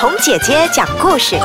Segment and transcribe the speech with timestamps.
[0.00, 1.36] 红姐姐讲故事。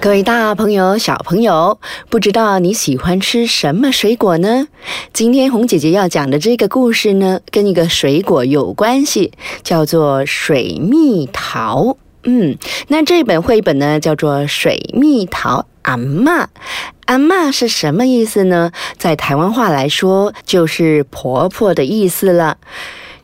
[0.00, 4.66] 各位大朋友、小朋友，不知道你喜欢吃什么水果呢？
[5.12, 9.32] 今天红姐姐要讲的这个故事呢，跟一个水果有关系，
[9.62, 11.96] 叫做水蜜桃。
[12.24, 12.58] 嗯，
[12.88, 16.24] 那这本绘本呢，叫做《水蜜桃阿嬷》。
[17.04, 18.72] 阿嬷是什么意思呢？
[18.98, 22.56] 在台湾话来说，就是婆婆的意思了。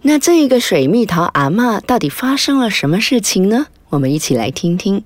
[0.07, 3.67] 那这个水蜜桃阿嬷到底发生了什么事情呢？
[3.89, 5.03] 我们一起来听听。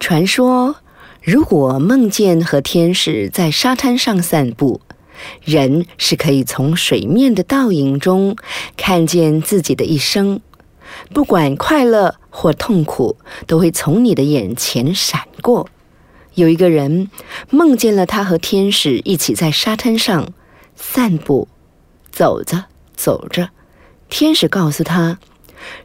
[0.00, 0.74] 传说，
[1.22, 4.80] 如果梦见和天使在沙滩上散步，
[5.44, 8.34] 人是可以从水面的倒影中
[8.76, 10.40] 看见自己的一生，
[11.12, 15.68] 不管快乐或痛苦，都会从你的眼前闪过。
[16.34, 17.08] 有一个人
[17.48, 20.32] 梦见了他和天使一起在沙滩上
[20.74, 21.46] 散步，
[22.10, 22.64] 走着
[22.96, 23.50] 走着，
[24.08, 25.18] 天使告诉他，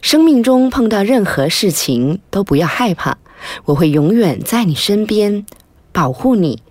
[0.00, 3.18] 生命中碰到任何事情都不要害怕。
[3.64, 5.46] 我会永远在你身边，
[5.92, 6.62] 保护你，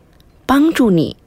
[0.45, 1.17] 帮助你。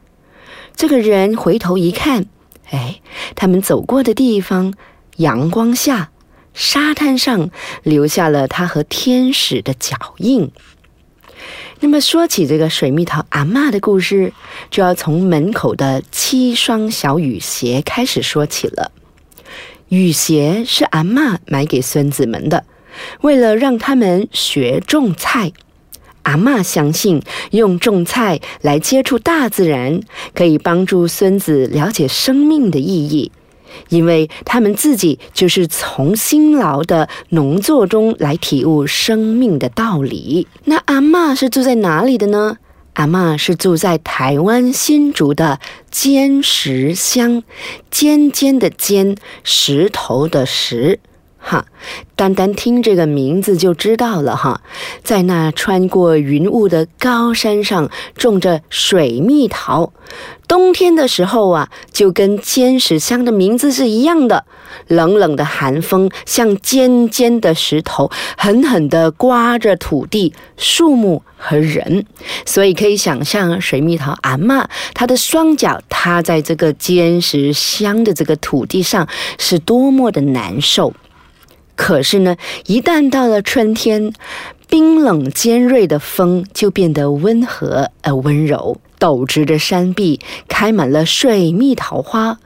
[0.74, 2.26] 这个人回头一看，
[2.70, 3.00] 哎，
[3.34, 4.72] 他们走过的地方，
[5.16, 6.10] 阳光下，
[6.54, 7.50] 沙滩上
[7.82, 10.50] 留下了他和天使的脚印。
[11.80, 14.32] 那么说起这个水蜜桃阿嬷的故事，
[14.70, 18.92] 就要从门口的七双小雨鞋开始说起了。
[19.92, 22.64] 雨鞋是阿嬷买给孙子们的。
[23.20, 25.52] 为了让他们学种菜，
[26.22, 30.00] 阿妈相信用种菜来接触大自然，
[30.34, 33.30] 可以帮助孙子了解生命的意义，
[33.90, 40.48] 因为他们自己就是从辛劳的农作中来体悟生命的道理。
[40.64, 42.56] 那阿妈是住在哪里的呢？
[42.94, 45.58] 阿妈是住在台湾新竹的
[45.90, 47.42] 尖石乡，
[47.90, 51.00] 尖尖的尖，石头的石。
[51.42, 51.66] 哈，
[52.14, 54.62] 单单听这个名字就知道了哈，
[55.02, 59.92] 在那穿过云雾的高山上种着水蜜桃，
[60.46, 64.44] 冬天的时候啊，就跟尖石乡的名字是一样的。
[64.88, 72.06] 冷冷的寒风像尖尖的石头，狠狠地刮着土地、树木和人，
[72.46, 79.06] 所以可以想象水蜜桃阿妈她的双脚踏在这个尖石乡的这个土地上
[79.38, 80.94] 是多么的难受。
[81.82, 84.12] 可是呢，一旦到了春天，
[84.68, 88.76] 冰冷尖锐的风就变得温和而温柔。
[89.00, 92.38] 陡直的山壁开满了水蜜桃花，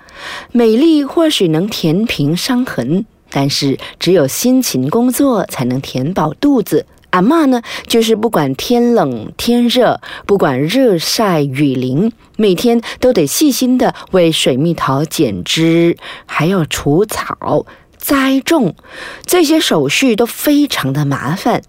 [0.52, 6.86] 美丽或许能填平伤痕，但是只有辛勤工作才能填饱肚子。
[7.10, 17.66] 阿妈呢，就是不管天冷天热，不管日晒雨淋，每天都得细心的为水蜜桃剪枝，还要除草。
[18.06, 18.76] 栽种
[19.24, 21.60] 这些手续都非常的麻烦，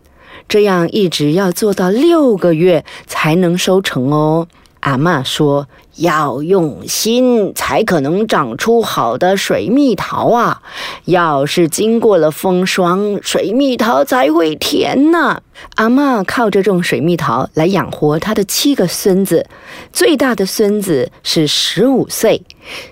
[0.47, 4.47] 这样一直要做到六个月才能收成哦。
[4.81, 5.67] 阿妈说。
[5.97, 10.61] 要用心，才可能长出好的水蜜桃啊！
[11.05, 15.41] 要是经过了风霜，水蜜桃才会甜呢。
[15.73, 19.47] 阿妈靠着种水蜜桃来养活她的七个孙子，
[19.91, 22.43] 最大的孙子是十五岁，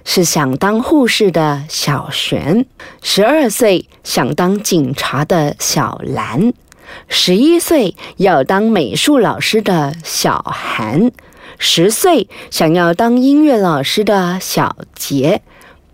[0.04, 2.66] 是想当护士的小璇；
[3.02, 6.52] 十二岁想当警察的小兰；
[7.08, 11.12] 十一岁要当美术老师的小韩。
[11.58, 15.42] 十岁想要当音乐老师的小杰，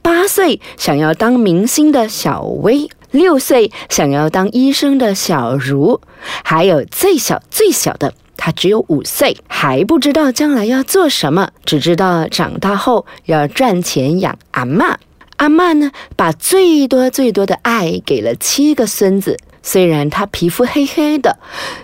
[0.02, 6.02] 八岁想要当明星的小薇，六岁想要当医生的小茹，
[6.44, 14.98] 还有最小最小的，他只有五岁，还不知道将来要做什么，只知道长大后要赚钱养阿妈。
[15.38, 21.40] 阿妈呢，把最多最多的爱给了七个孙子，虽然他皮肤黑黑的，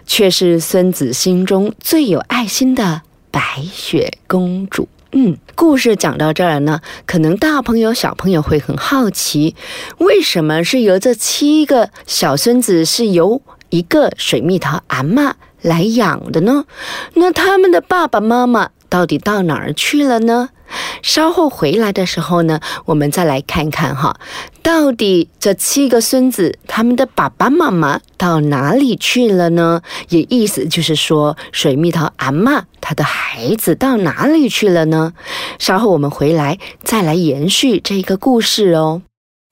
[0.06, 3.02] 却是孙子心中最有爱心的。
[3.32, 3.42] 白
[3.72, 9.56] 雪公主，嗯，故事讲到这儿呢，可能大朋友小朋友会很好奇，
[9.98, 16.66] 为什么是由这七个小孙子是由一个水蜜桃阿妈来养的呢？
[17.14, 20.50] 那他们的爸爸妈妈到底到哪儿去了呢？
[21.02, 24.20] 稍后回来的时候呢，我们再来看看哈，
[24.62, 29.82] 到底这七个孙子他们的爸爸妈妈到哪里去了呢？
[30.10, 35.14] 也意思就是说，水蜜桃阿妈她的孩子到哪里去了呢？
[35.58, 39.04] 稍后我们回来再来延续这个故事哦。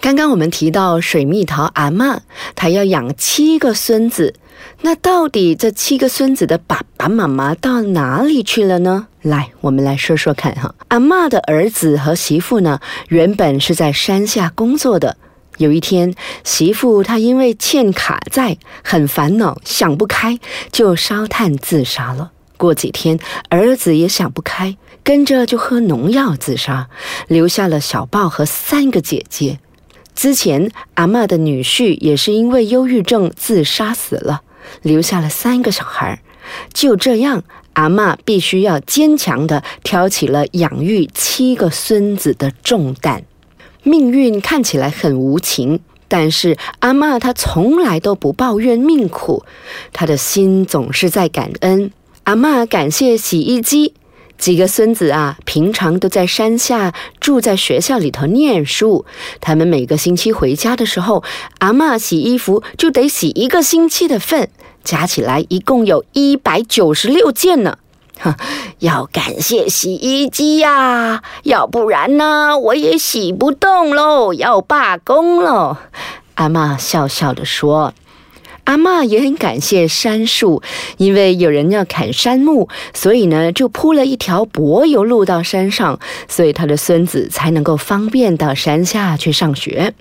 [0.06, 2.22] 刚刚我们提到水蜜桃阿妈，
[2.54, 4.36] 她要养七个孙子。
[4.82, 9.08] 那到底这七个孙子的爸爸妈妈到哪里去了呢？
[9.24, 10.76] 来，我们来说说看哈。
[10.90, 15.18] 阿妈的儿子和媳妇呢，原本是在山下工作的，
[15.58, 16.14] 有一天，
[16.44, 20.38] 媳妇她因为欠卡债，很烦恼，想不开，
[20.72, 22.32] 就烧炭自杀了。
[22.58, 23.18] 过几天，
[23.50, 26.90] 儿子也想不开，跟着就喝农药自杀，
[27.28, 29.58] 留下了小豹和三个姐姐。
[30.16, 34.42] 之前阿嬷的女婿也是因为忧郁症自杀死了，
[34.82, 36.22] 留下了三个小孩。
[36.74, 43.24] 就这样，阿嬷必须要坚强的挑起了养育七个孙子的重担。
[43.84, 49.44] 命运看起来很无情，但是阿嬷她从来都不抱怨命苦，
[49.92, 51.92] 她的心总是在感恩。
[52.24, 53.94] 阿嬷感谢洗衣机，
[54.38, 59.06] 几个孙子啊，平常都在山下住在学校里头念书。
[59.42, 61.24] 他们每个星期回家的时候，
[61.60, 64.50] 阿嬷洗衣服就得洗一个星期的份，
[64.84, 67.78] 加起来一共有一百九十六件呢。
[68.20, 68.38] 哈，
[68.80, 75.78] 要感谢洗衣机呀，要不然呢，我也洗不动喽，要罢工喽。
[76.36, 77.94] 阿嬷笑笑的说。
[78.66, 80.62] 阿嬷也很感谢杉树，
[80.98, 89.94] 因为有人要砍杉木，所以呢就铺了一条柏油路到山上，所以他的孙子才能够方便到山下去上学。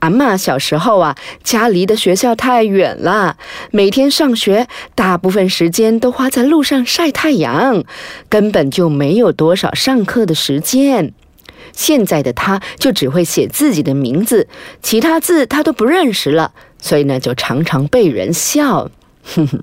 [0.00, 3.36] 阿嬷小时候啊，家离的学校太远了，
[3.70, 4.66] 每天上学
[4.96, 7.84] 大部分时间都花在路上晒太阳，
[8.28, 11.12] 根本就没有多少上课的时间。
[11.72, 14.48] 现在的他就只会写自己的名字，
[14.82, 16.52] 其他字他都不认识了，
[16.82, 18.90] 所以呢，就常常被人笑。
[19.22, 19.62] 哼哼，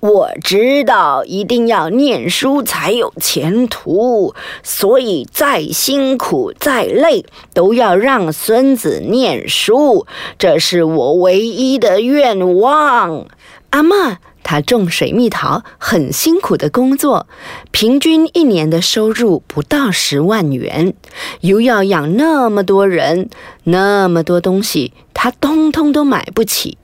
[0.00, 4.34] 我知道一定要念书才有前途，
[4.64, 10.04] 所以再辛苦再累都要让孙子念书，
[10.36, 13.26] 这是我唯一的愿望。
[13.72, 14.18] 阿妈。
[14.44, 17.28] 她种水蜜桃很辛苦的工作，
[17.70, 20.94] 平均一年的收入不到十万元，
[21.42, 23.30] 又要养那么多人，
[23.64, 26.76] 那么多东西，她通通都买不起。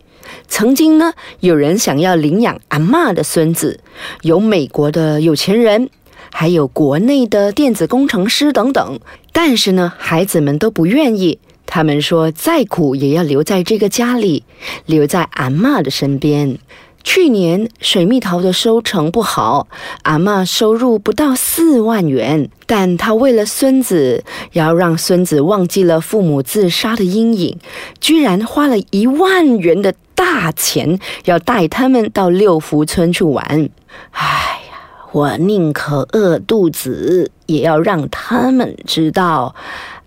[0.47, 3.81] 曾经呢，有人想要领养阿妈的孙子，
[4.23, 5.91] 有美国的有钱人，
[6.33, 9.01] 还有国内的电子工程师等等，
[9.33, 11.41] 但是呢，孩子们都不愿意。
[11.71, 14.43] 他们说，再苦也要留在这个家里，
[14.87, 16.59] 留在阿妈的身边。
[17.05, 19.69] 去年水蜜桃的收成不好，
[20.03, 22.51] 阿妈收入不到四万元。
[22.67, 27.59] 但她为了孙子，要让孙子忘记了父母自杀的阴影，
[28.01, 33.71] 居然花了一万元的大钱，要带他们到六福村去玩。
[34.11, 34.25] 哎
[34.71, 34.79] 呀，
[35.13, 39.55] 我宁可饿肚子，也要让他们知道，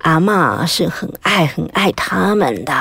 [0.01, 2.73] 阿妈是很爱很爱他们的。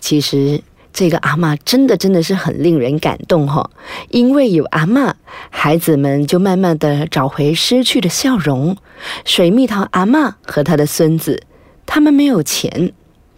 [0.00, 0.62] 其实。
[0.90, 3.70] 这个阿妈真的真的是很令人感动哈，
[4.08, 5.14] 因为有阿妈，
[5.48, 8.76] 孩子们就慢慢的找回失去的笑容。
[9.24, 11.44] 水蜜桃阿妈和他的孙子，
[11.86, 12.92] 他们没有钱，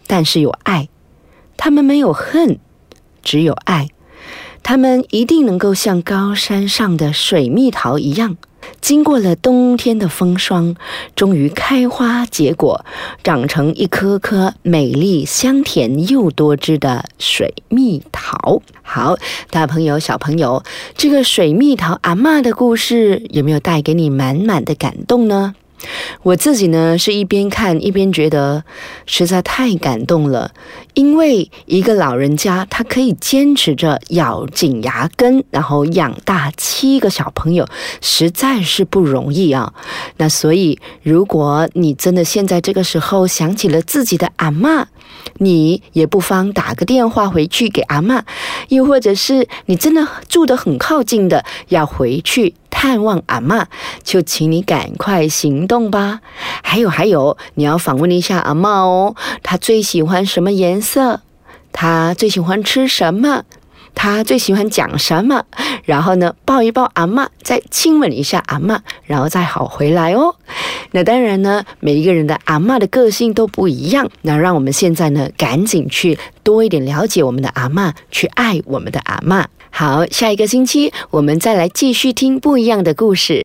[0.07, 0.87] 但是有爱；
[1.55, 2.57] 他们没有恨，
[3.21, 3.89] 只有爱。
[4.63, 8.37] 他们一定能够像高山上的水蜜桃一样。
[8.81, 10.75] 经过了冬天的风霜，
[11.15, 12.85] 终于开花结果，
[13.23, 18.61] 长成一颗颗美丽、香甜又多汁的水蜜桃。
[18.81, 19.15] 好，
[19.49, 20.63] 大朋友、小朋友，
[20.95, 25.55] 这个水蜜桃阿妈的故事有没有带给你满满的感动呢？
[26.23, 28.63] 我自己呢，是一边看一边觉得
[29.05, 30.51] 实在太感动了，
[30.93, 37.67] 因为一个老人家他可以坚持着咬紧牙根，然后养大七个小朋友，
[38.01, 39.73] 实在是不容易啊。
[40.17, 44.87] 那所以，如果你真的现在这个时候想起了自己的阿妈，
[45.37, 48.23] 你也不妨打个电话回去给阿妈，
[48.69, 52.53] 又或者是你真的住得很靠近的，要回去。
[52.71, 53.67] 探望阿妈，
[54.01, 56.21] 就请你赶快行动吧。
[56.63, 59.15] 还有还有，你要访问一下阿妈哦。
[59.43, 61.21] 她最喜欢什么颜色？
[61.71, 63.43] 她最喜欢吃什么？
[63.93, 65.43] 她最喜欢讲什么？
[65.83, 70.35] 然后呢，抱一抱阿妈，再亲吻一下阿妈，然后再好回来哦。
[70.91, 74.09] 那当然呢，每一个人的阿妈的个性都不一样。
[74.21, 79.47] 那让我们现在呢，赶紧去多一点了解我们的阿妈，去爱我们的阿妈。
[79.73, 83.39] 好，下一个星期我们再来继续听不一样的故事。